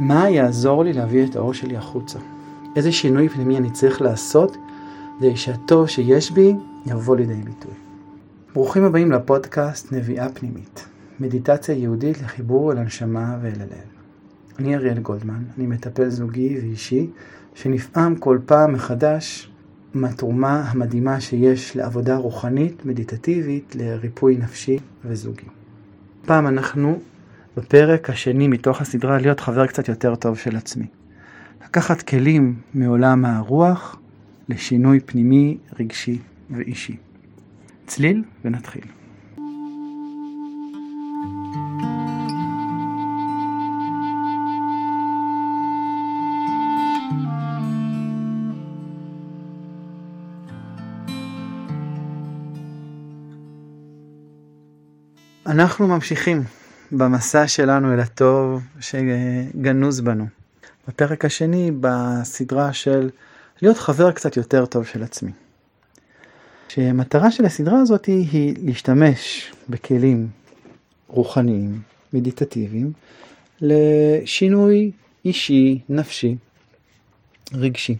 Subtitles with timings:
[0.00, 2.18] מה יעזור לי להביא את האור שלי החוצה?
[2.76, 4.56] איזה שינוי פנימי אני צריך לעשות
[5.18, 6.54] כדי שהטוב שיש בי
[6.86, 7.72] יבוא לידי ביטוי.
[8.54, 10.88] ברוכים הבאים לפודקאסט נביאה פנימית,
[11.20, 13.88] מדיטציה יהודית לחיבור אל הנשמה ואל הלב.
[14.58, 17.10] אני אריאל גולדמן, אני מטפל זוגי ואישי,
[17.54, 19.50] שנפעם כל פעם מחדש
[19.94, 25.46] מהתרומה המדהימה שיש לעבודה רוחנית, מדיטטיבית, לריפוי נפשי וזוגי.
[26.26, 26.98] פעם אנחנו
[27.56, 30.86] בפרק השני מתוך הסדרה להיות חבר קצת יותר טוב של עצמי.
[31.64, 33.96] לקחת כלים מעולם הרוח
[34.48, 36.18] לשינוי פנימי, רגשי
[36.50, 36.96] ואישי.
[37.86, 38.84] צליל ונתחיל.
[55.46, 56.42] אנחנו ממשיכים
[56.92, 60.26] במסע שלנו אל הטוב שגנוז בנו.
[60.88, 63.10] בפרק השני בסדרה של
[63.62, 65.30] להיות חבר קצת יותר טוב של עצמי.
[66.68, 70.28] שמטרה של הסדרה הזאת היא להשתמש בכלים
[71.08, 71.80] רוחניים,
[72.12, 72.92] מדיטטיביים,
[73.60, 74.90] לשינוי
[75.24, 76.36] אישי, נפשי,
[77.52, 77.96] רגשי.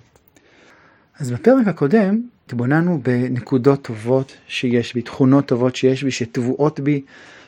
[1.19, 7.03] אז בפרק הקודם התבוננו בנקודות טובות שיש בי, תכונות טובות שיש בי, שטבועות בי,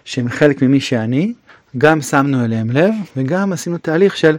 [0.05, 1.33] שהן חלק ממי שאני,
[1.79, 4.37] גם שמנו אליהם לב וגם עשינו תהליך של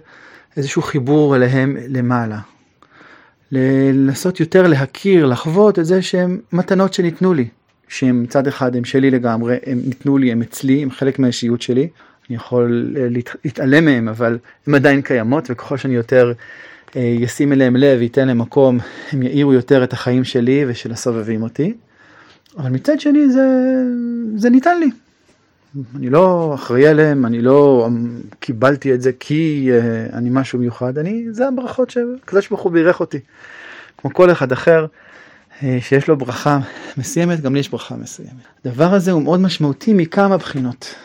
[0.58, 2.39] איזשהו חיבור אליהם למעלה.
[3.52, 7.47] לנסות יותר להכיר, לחוות את זה שהם מתנות שניתנו לי,
[7.88, 11.88] שהם מצד אחד הם שלי לגמרי, הם ניתנו לי, הם אצלי, הם חלק מהאישיות שלי,
[12.30, 12.95] אני יכול
[13.45, 16.34] להתעלם מהם, אבל הם עדיין קיימות, וככל שאני יותר
[16.96, 18.79] ישים אה, אליהם לב, ייתן להם מקום,
[19.12, 21.73] הם יאירו יותר את החיים שלי ושל הסובבים אותי.
[22.57, 23.46] אבל מצד שני זה,
[24.35, 24.90] זה ניתן לי,
[25.95, 27.89] אני לא אחראי עליהם, אני לא
[28.39, 33.00] קיבלתי את זה כי uh, אני משהו מיוחד, אני, זה הברכות שהקדוש ברוך הוא בירך
[33.00, 33.19] אותי.
[33.97, 36.59] כמו כל אחד אחר uh, שיש לו ברכה
[36.97, 38.31] מסוימת, גם לי יש ברכה מסוימת.
[38.66, 40.95] הדבר הזה הוא מאוד משמעותי מכמה בחינות.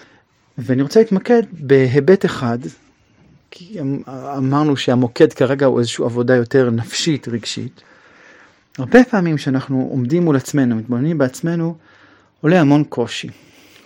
[0.58, 2.58] ואני רוצה להתמקד בהיבט אחד,
[3.50, 4.02] כי אמ,
[4.36, 7.82] אמרנו שהמוקד כרגע הוא איזושהי עבודה יותר נפשית, רגשית.
[8.78, 11.76] הרבה פעמים כשאנחנו עומדים מול עצמנו, מתבוננים בעצמנו,
[12.40, 13.28] עולה המון קושי.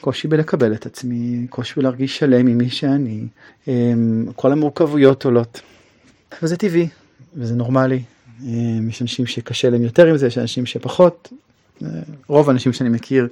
[0.02, 3.26] קושי בלקבל את עצמי, קושי בלהרגיש שלם עם מי שאני,
[3.68, 5.60] אמ, כל המורכבויות עולות.
[6.42, 6.88] וזה טבעי,
[7.36, 8.02] וזה נורמלי.
[8.42, 11.32] אמ, יש אנשים שקשה להם יותר עם זה, יש אנשים שפחות.
[11.82, 11.88] אה,
[12.26, 13.28] רוב האנשים שאני מכיר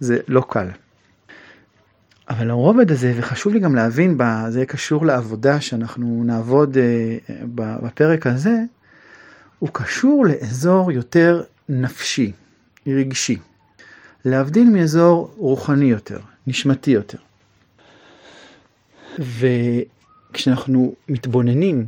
[0.00, 0.66] זה לא קל.
[2.28, 4.18] אבל הרובד הזה, וחשוב לי גם להבין,
[4.48, 7.16] זה קשור לעבודה שאנחנו נעבוד אה,
[7.54, 8.56] בפרק הזה,
[9.58, 12.32] הוא קשור לאזור יותר נפשי,
[12.86, 13.38] רגשי.
[14.24, 17.18] להבדיל מאזור רוחני יותר, נשמתי יותר.
[19.18, 21.86] וכשאנחנו מתבוננים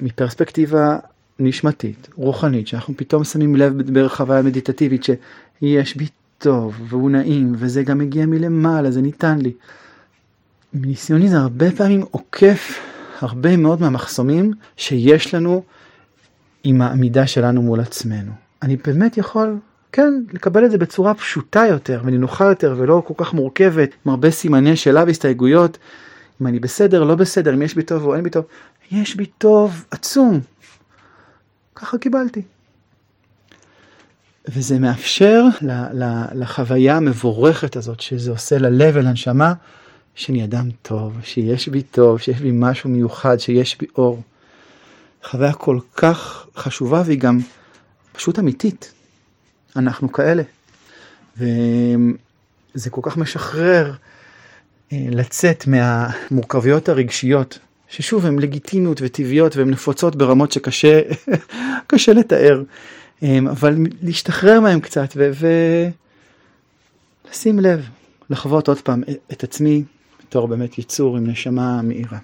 [0.00, 0.98] מפרספקטיבה
[1.38, 6.06] נשמתית, רוחנית, שאנחנו פתאום שמים לב בחוויה מדיטטיבית שיש בי
[6.38, 9.52] טוב והוא נעים וזה גם מגיע מלמעלה, זה ניתן לי.
[10.74, 12.80] מניסיוני זה הרבה פעמים עוקף
[13.20, 15.62] הרבה מאוד מהמחסומים שיש לנו
[16.64, 18.32] עם העמידה שלנו מול עצמנו.
[18.62, 19.58] אני באמת יכול
[19.96, 24.30] כן, לקבל את זה בצורה פשוטה יותר ונינוחה יותר ולא כל כך מורכבת, עם הרבה
[24.30, 25.78] סימני שאלה והסתייגויות,
[26.42, 28.44] אם אני בסדר, לא בסדר, אם יש בי טוב או אין בי טוב,
[28.90, 30.40] יש בי טוב עצום.
[31.74, 32.42] ככה קיבלתי.
[34.48, 35.44] וזה מאפשר
[36.34, 39.54] לחוויה המבורכת הזאת שזה עושה ללב ולנשמה,
[40.14, 44.22] שאני אדם טוב, שיש בי טוב, שיש בי משהו מיוחד, שיש בי אור.
[45.24, 47.38] חוויה כל כך חשובה והיא גם
[48.12, 48.94] פשוט אמיתית.
[49.76, 50.42] אנחנו כאלה.
[51.36, 53.92] וזה כל כך משחרר
[54.92, 61.00] אה, לצאת מהמורכבויות הרגשיות, ששוב, הן לגיטימיות וטבעיות והן נפוצות ברמות שקשה
[61.86, 62.62] קשה לתאר,
[63.22, 65.90] אה, אבל להשתחרר מהן קצת ולשים
[67.60, 67.88] לב,
[68.30, 69.84] לחוות עוד פעם את עצמי
[70.22, 72.18] בתור באמת יצור עם נשמה מאירה.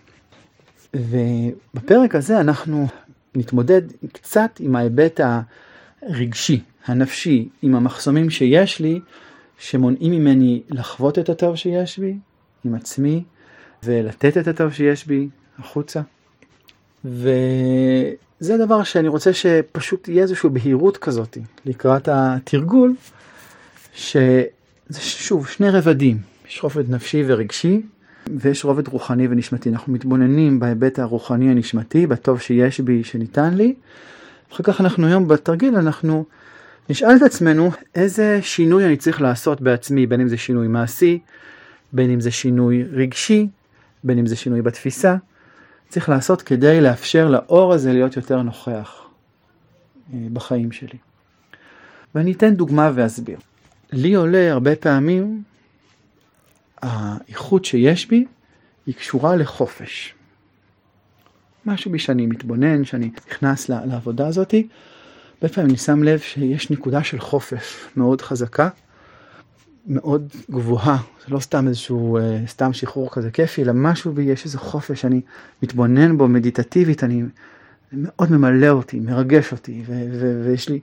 [0.94, 2.88] ובפרק הזה אנחנו
[3.34, 3.82] נתמודד
[4.12, 5.20] קצת עם ההיבט
[6.02, 9.00] הרגשי, הנפשי, עם המחסומים שיש לי,
[9.58, 12.16] שמונעים ממני לחוות את הטוב שיש בי,
[12.64, 13.24] עם עצמי,
[13.82, 15.28] ולתת את הטוב שיש בי
[15.58, 16.00] החוצה.
[17.04, 22.94] וזה דבר שאני רוצה שפשוט תהיה איזושהי בהירות כזאת לקראת התרגול,
[23.94, 24.46] שזה
[25.00, 26.18] שוב שני רבדים,
[26.48, 27.82] יש רובד נפשי ורגשי,
[28.36, 29.68] ויש רובד רוחני ונשמתי.
[29.68, 33.74] אנחנו מתבוננים בהיבט הרוחני הנשמתי, בטוב שיש בי שניתן לי.
[34.52, 36.24] אחר כך אנחנו היום בתרגיל, אנחנו
[36.90, 41.18] נשאל את עצמנו איזה שינוי אני צריך לעשות בעצמי, בין אם זה שינוי מעשי,
[41.92, 43.48] בין אם זה שינוי רגשי,
[44.04, 45.16] בין אם זה שינוי בתפיסה,
[45.88, 49.06] צריך לעשות כדי לאפשר לאור הזה להיות יותר נוכח
[50.14, 50.98] אה, בחיים שלי.
[52.14, 53.38] ואני אתן דוגמה ואסביר.
[53.92, 55.42] לי עולה הרבה פעמים
[56.82, 58.24] האיכות שיש בי
[58.86, 60.14] היא קשורה לחופש.
[61.66, 64.68] משהו בי שאני מתבונן, שאני נכנס לעבודה הזאתי,
[65.42, 68.68] הרבה פעמים אני שם לב שיש נקודה של חופש מאוד חזקה,
[69.86, 74.44] מאוד גבוהה, זה לא סתם איזשהו, אה, סתם שחרור כזה כיפי, אלא משהו בי, יש
[74.44, 75.20] איזה חופש, אני
[75.62, 77.22] מתבונן בו מדיטטיבית, אני
[77.92, 80.80] מאוד ממלא אותי, מרגש אותי, ו- ו- ויש לי,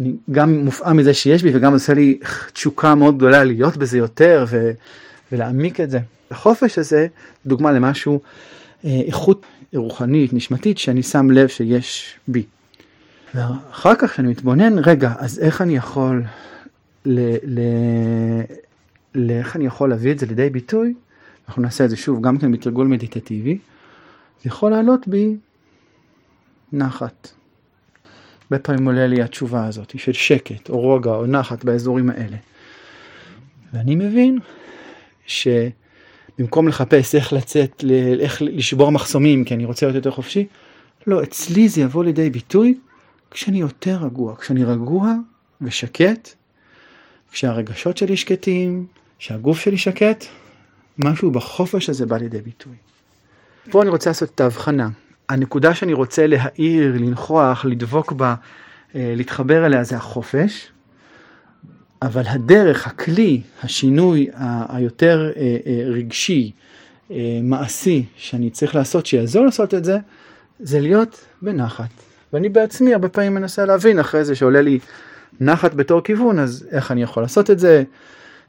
[0.00, 2.18] אני גם מופעם מזה שיש בי, וגם עושה לי
[2.52, 4.70] תשוקה מאוד גדולה להיות בזה יותר, ו-
[5.32, 5.98] ולהעמיק את זה.
[6.30, 7.06] החופש הזה,
[7.46, 8.20] דוגמה למשהו,
[8.84, 12.44] אה, איכות רוחנית, נשמתית, שאני שם לב שיש בי.
[13.34, 16.22] ואחר כך כשאני מתבונן, רגע, אז איך אני יכול,
[17.06, 17.60] ל, ל,
[19.14, 20.94] ל, איך אני יכול להביא את זה לידי ביטוי?
[21.48, 23.58] אנחנו נעשה את זה שוב, גם כן בתרגול מדיטטיבי.
[24.42, 25.36] זה יכול לעלות בי
[26.72, 27.30] נחת.
[28.42, 32.36] הרבה פעמים עולה לי התשובה הזאת של שקט, או רוגע, או נחת באזורים האלה.
[33.72, 34.38] ואני מבין
[35.26, 37.84] שבמקום לחפש איך לצאת,
[38.20, 40.46] איך לשבור מחסומים, כי אני רוצה להיות יותר חופשי,
[41.06, 42.74] לא, אצלי זה יבוא לידי ביטוי
[43.30, 45.14] כשאני יותר רגוע, כשאני רגוע
[45.60, 46.28] ושקט,
[47.32, 48.86] כשהרגשות שלי שקטים,
[49.18, 50.24] כשהגוף שלי שקט,
[50.98, 52.74] משהו בחופש הזה בא לידי ביטוי.
[53.70, 54.88] פה אני רוצה לעשות את ההבחנה.
[55.28, 58.34] הנקודה שאני רוצה להעיר, לנכוח, לדבוק בה,
[58.94, 60.68] אה, להתחבר אליה זה החופש,
[62.02, 64.28] אבל הדרך, הכלי, השינוי
[64.68, 66.50] היותר אה, אה, רגשי,
[67.42, 69.98] מעשי, שאני צריך לעשות, שיעזור לעשות את זה,
[70.60, 72.09] זה להיות בנחת.
[72.32, 74.78] ואני בעצמי הרבה פעמים מנסה להבין אחרי זה שעולה לי
[75.40, 77.82] נחת בתור כיוון, אז איך אני יכול לעשות את זה?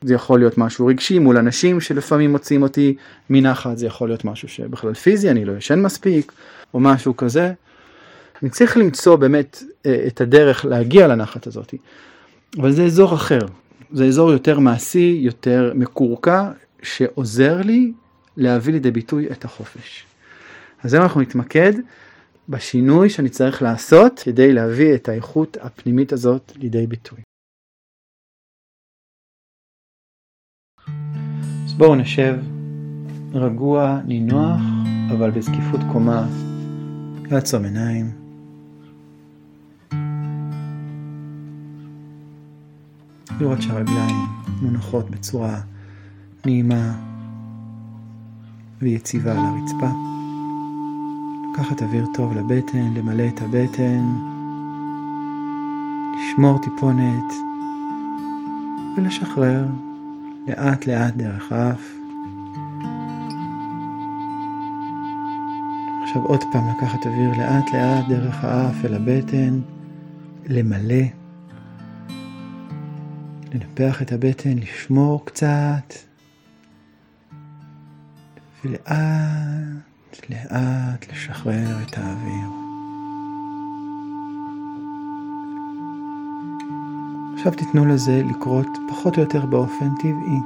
[0.03, 2.95] זה יכול להיות משהו רגשי מול אנשים שלפעמים מוצאים אותי
[3.29, 6.31] מנחת, זה יכול להיות משהו שבכלל פיזי, אני לא ישן מספיק,
[6.73, 7.53] או משהו כזה.
[8.41, 11.73] אני צריך למצוא באמת אה, את הדרך להגיע לנחת הזאת,
[12.57, 13.39] אבל זה אזור אחר,
[13.93, 16.51] זה אזור יותר מעשי, יותר מקורקע,
[16.81, 17.91] שעוזר לי
[18.37, 20.05] להביא לידי ביטוי את החופש.
[20.83, 21.73] אז היום אנחנו נתמקד
[22.49, 27.19] בשינוי שאני צריך לעשות כדי להביא את האיכות הפנימית הזאת לידי ביטוי.
[31.65, 32.35] אז בואו נשב
[33.33, 34.61] רגוע, נינוח,
[35.11, 36.27] אבל בזקיפות קומה,
[37.31, 38.11] לעצום עיניים.
[43.39, 44.15] לראות שהרגליים
[44.61, 45.61] מונחות בצורה
[46.45, 46.95] נעימה
[48.81, 50.20] ויציבה על הרצפה.
[51.51, 54.03] לקחת אוויר טוב לבטן, למלא את הבטן,
[56.15, 57.33] לשמור טיפונת
[58.98, 59.65] ולשחרר
[60.48, 61.94] לאט לאט דרך האף.
[66.03, 69.59] עכשיו עוד פעם לקחת אוויר לאט לאט דרך האף אל הבטן,
[70.45, 71.06] למלא,
[73.53, 75.94] לנפח את הבטן, לשמור קצת,
[78.65, 79.90] ולאט
[80.30, 82.50] לאט לשחרר את האוויר.
[87.34, 90.39] עכשיו תיתנו לזה לקרות פחות או יותר באופן טבעי.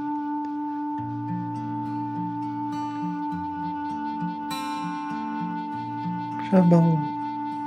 [6.38, 6.98] עכשיו בואו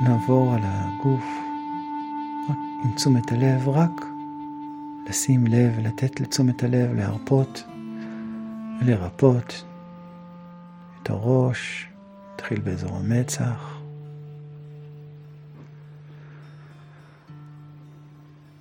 [0.04, 1.26] נעבור על הגוף
[2.84, 4.06] עם תשומת הלב, רק
[5.10, 7.64] לשים לב ולתת לתשומת הלב להרפות
[8.82, 9.64] ולרפות
[11.04, 11.89] את הראש,
[12.40, 13.78] נתחיל באזור המצח.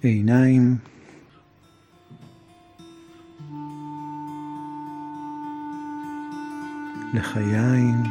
[0.03, 0.77] עיניים.
[7.15, 8.03] לחיים.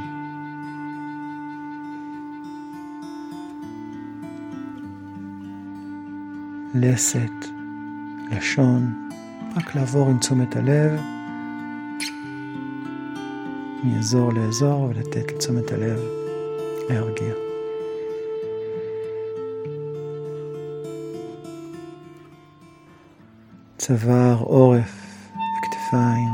[6.75, 7.29] לסת,
[8.31, 9.09] לשון,
[9.55, 11.16] רק לעבור עם תשומת הלב
[13.83, 15.99] מאזור לאזור ולתת לתשומת הלב
[16.89, 17.33] להרגיע.
[23.77, 26.33] צוואר, עורף וכתפיים.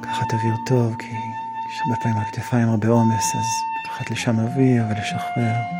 [0.00, 1.16] לקחת אוויר טוב כי
[1.70, 3.46] יש הרבה פעמים על כתפיים הרבה עומס אז
[3.84, 5.79] לקחת לשם אוויר ולשחרר.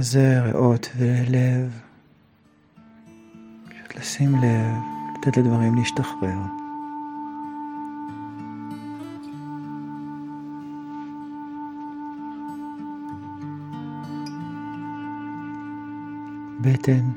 [0.00, 1.80] חזה, ריאות ולב.
[3.64, 4.76] פשוט לשים לב,
[5.18, 6.38] לתת לדברים להשתחרר.
[16.60, 17.10] בטן.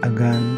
[0.00, 0.57] אגן.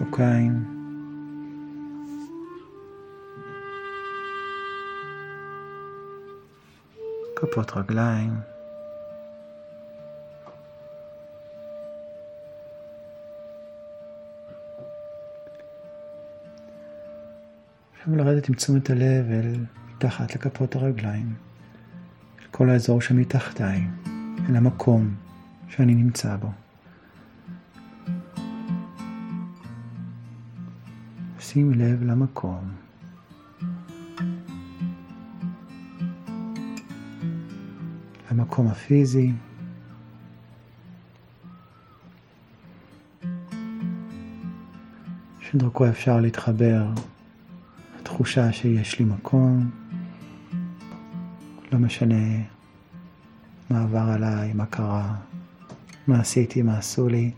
[0.00, 0.64] שוקיים.
[7.36, 8.30] כפות רגליים.
[17.98, 19.54] עכשיו לרדת עם תשומת הלב אל
[19.94, 21.34] מתחת לכפות הרגליים,
[22.40, 23.86] אל כל האזור שמתחתיי,
[24.48, 25.14] אל המקום
[25.68, 26.69] שאני נמצא בו.
[31.52, 32.72] שים לב למקום.
[38.30, 39.32] למקום הפיזי.
[45.40, 46.86] שדרכו אפשר להתחבר
[48.00, 49.70] לתחושה שיש לי מקום,
[51.72, 52.42] לא משנה
[53.70, 55.14] מה עבר עליי, מה קרה,
[56.06, 57.30] מה עשיתי, מה עשו לי,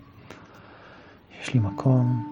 [1.42, 2.31] יש לי מקום.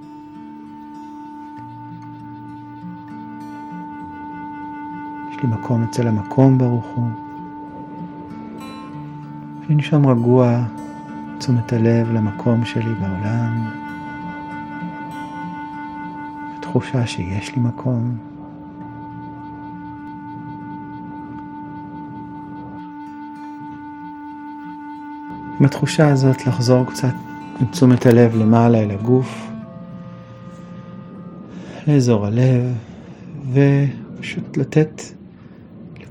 [5.42, 7.08] לי מקום אצל המקום ברוך הוא.
[9.68, 10.64] לנשום רגוע,
[11.38, 13.68] תשומת הלב למקום שלי בעולם,
[16.58, 18.16] התחושה שיש לי מקום.
[25.60, 27.14] עם התחושה הזאת לחזור קצת
[27.60, 29.50] עם תשומת הלב למעלה אל הגוף,
[31.86, 32.74] לאזור הלב,
[33.52, 35.02] ופשוט לתת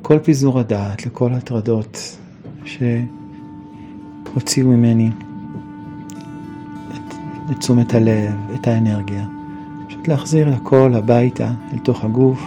[0.10, 2.18] לכל פיזור הדעת, לכל הטרדות
[2.66, 5.12] שהוציאו ממני
[6.92, 7.14] את,
[7.52, 9.26] את תשומת הלב, את האנרגיה.
[9.88, 12.42] פשוט להחזיר הכל הביתה, אל תוך הגוף.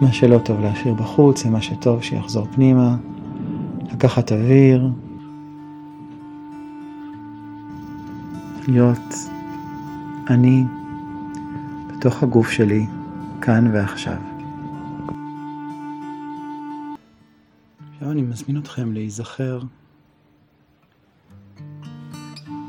[0.00, 2.96] מה שלא טוב להשאיר בחוץ, ומה שטוב שיחזור פנימה.
[3.92, 4.90] לקחת אוויר.
[8.68, 9.14] להיות
[10.30, 10.64] אני
[11.86, 12.86] בתוך הגוף שלי,
[13.40, 14.29] כאן ועכשיו.
[18.10, 19.60] עכשיו אני מזמין אתכם להיזכר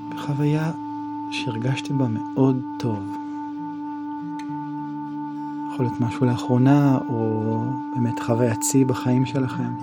[0.10, 0.72] בחוויה
[1.32, 3.00] שהרגשתם בה מאוד טוב.
[5.74, 7.42] יכול להיות משהו לאחרונה, או
[7.96, 9.74] באמת חוויית שיא בחיים שלכם.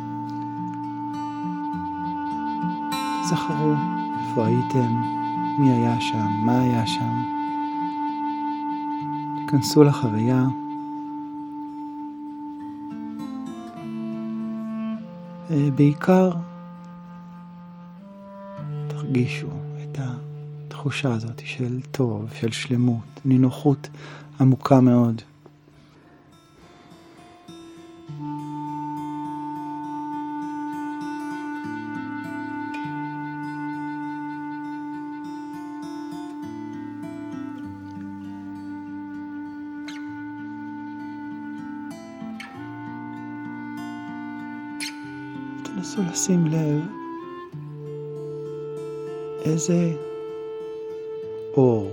[3.23, 3.75] תזכרו
[4.21, 5.03] איפה הייתם,
[5.59, 7.23] מי היה שם, מה היה שם.
[9.37, 10.47] תיכנסו לחוויה.
[15.51, 16.31] בעיקר
[18.89, 19.49] תרגישו
[19.83, 23.89] את התחושה הזאת של טוב, של שלמות, נינוחות
[24.41, 25.23] עמוקה מאוד.
[45.79, 46.83] תנסו לשים לב
[49.45, 49.93] איזה
[51.57, 51.91] אור,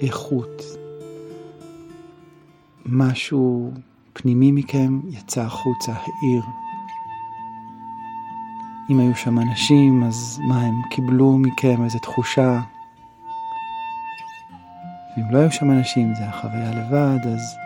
[0.00, 0.62] איכות,
[2.86, 3.70] משהו
[4.12, 6.42] פנימי מכם יצא החוצה, העיר.
[8.90, 12.60] אם היו שם אנשים, אז מה הם קיבלו מכם, איזו תחושה.
[15.16, 17.56] ואם לא היו שם אנשים, זה היה חוויה לבד, אז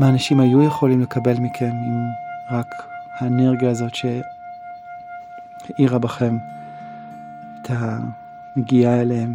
[0.00, 2.02] מה אנשים היו יכולים לקבל מכם אם
[2.50, 2.66] רק
[3.20, 3.94] האנרגיה הזאת
[5.76, 6.36] שהאירה בכם
[7.62, 9.34] את הנגיעה אליהם.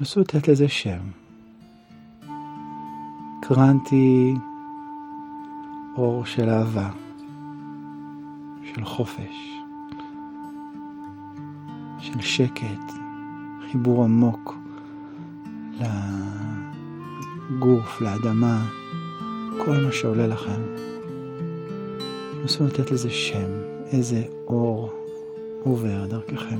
[0.00, 0.98] נסו לתת לזה שם.
[3.42, 4.34] קרנתי
[5.96, 6.90] אור של אהבה,
[8.74, 9.60] של חופש,
[11.98, 12.92] של שקט,
[13.70, 14.54] חיבור עמוק
[17.50, 18.64] לגוף, לאדמה,
[19.64, 20.85] כל מה שעולה לכם.
[22.46, 23.50] נסו לתת לזה שם,
[23.92, 24.92] איזה אור
[25.62, 26.58] עובר דרככם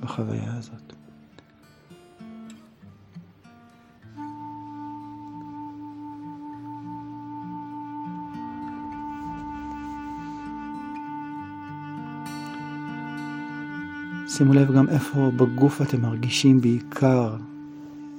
[0.00, 0.92] בחוויה הזאת.
[14.28, 17.36] שימו לב גם איפה בגוף אתם מרגישים בעיקר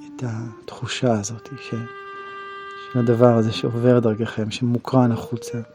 [0.08, 1.70] את התחושה הזאת ש...
[2.94, 5.73] של הדבר הזה שעובר דרככם, שמוקרן החוצה.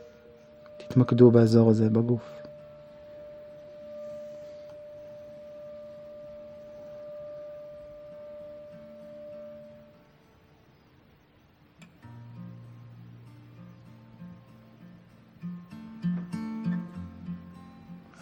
[0.89, 2.39] תתמקדו באזור הזה בגוף.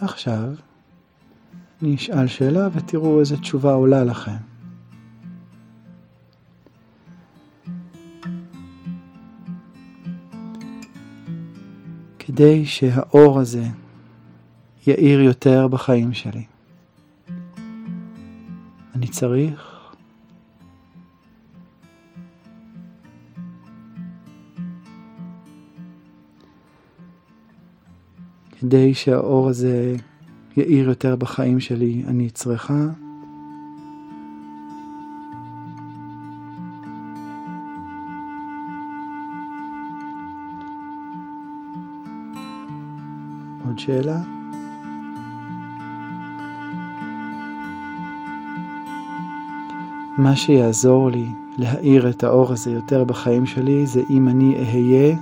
[0.01, 0.55] עכשיו
[1.83, 4.56] אני אשאל שאלה ותראו איזה תשובה עולה לכם.
[12.37, 13.65] כדי שהאור הזה
[14.87, 16.45] יאיר יותר בחיים שלי,
[18.95, 19.93] אני צריך
[28.61, 29.97] כדי שהאור הזה
[30.57, 32.85] יאיר יותר בחיים שלי, אני צריכה
[43.67, 44.19] עוד שאלה?
[50.19, 55.17] מה שיעזור לי להאיר את האור הזה יותר בחיים שלי זה אם אני אהיה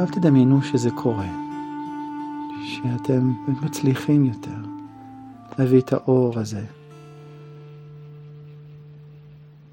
[0.00, 1.28] עכשיו תדמיינו שזה קורה,
[2.62, 3.32] שאתם
[3.62, 4.56] מצליחים יותר
[5.58, 6.64] להביא את האור הזה.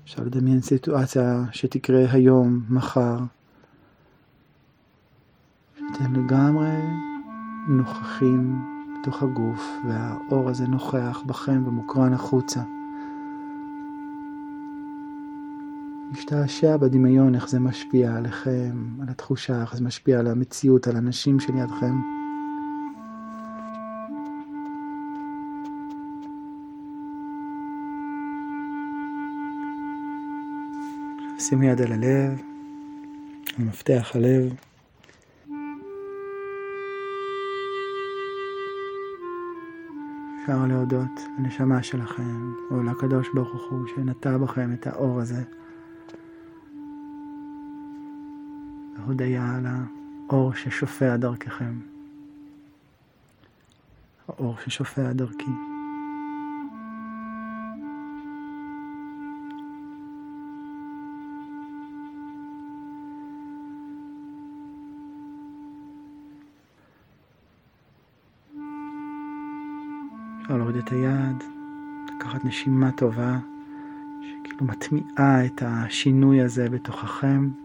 [0.03, 3.17] אפשר לדמיין סיטואציה שתקרה היום, מחר.
[5.75, 6.77] אתם לגמרי
[7.67, 8.65] נוכחים
[9.01, 12.61] בתוך הגוף, והאור הזה נוכח בכם ומוקרן החוצה.
[16.15, 21.39] להשתעשע בדמיון, איך זה משפיע עליכם, על התחושה, איך זה משפיע על המציאות, על אנשים
[21.39, 22.01] שלידכם.
[31.39, 32.41] שימו יד על הלב,
[33.57, 34.53] על מפתח הלב.
[40.41, 45.43] אפשר להודות לנשמה שלכם, או לקדוש ברוך הוא שנטע בכם את האור הזה.
[49.05, 49.65] הודיה על
[50.29, 51.79] האור ששופע דרככם.
[54.27, 55.51] האור ששופע דרכי.
[70.41, 71.43] אפשר להוריד את היד,
[72.15, 73.37] לקחת נשימה טובה,
[74.21, 77.64] שכאילו מטמיעה את השינוי הזה בתוככם.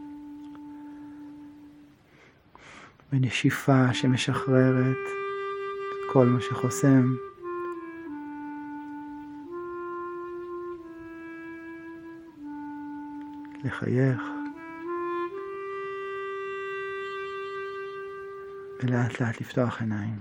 [3.13, 4.97] ונשיפה שמשחררת
[6.13, 7.15] כל מה שחוסם.
[13.65, 14.23] לחייך.
[18.83, 20.15] ולאט לאט לפתוח עיניים.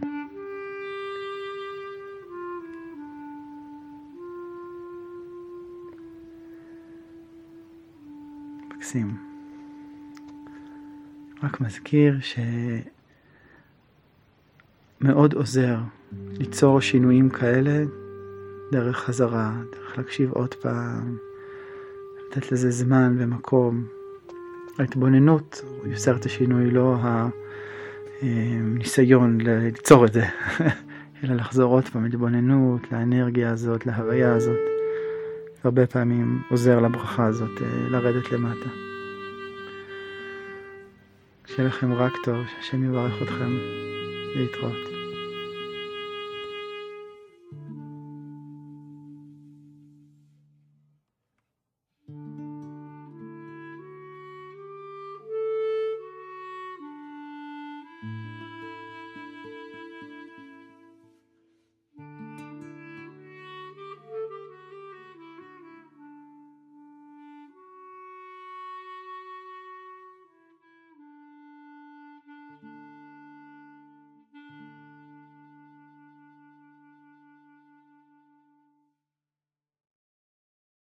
[8.89, 9.28] מקסים.
[11.43, 12.17] רק מזכיר
[15.01, 15.77] שמאוד עוזר
[16.11, 17.83] ליצור שינויים כאלה
[18.71, 21.17] דרך חזרה, דרך להקשיב עוד פעם,
[22.27, 23.85] לתת לזה זמן ומקום.
[24.79, 26.97] ההתבוננות יוצר את השינוי, לא
[28.21, 30.23] הניסיון ליצור את זה,
[31.23, 34.59] אלא לחזור עוד פעם להתבוננות, לאנרגיה הזאת, להוויה הזאת.
[35.63, 38.88] הרבה פעמים עוזר לברכה הזאת אה, לרדת למטה.
[41.55, 43.57] שיהיה לכם רק טוב, שהשם יברך אתכם
[44.35, 44.98] להתראות.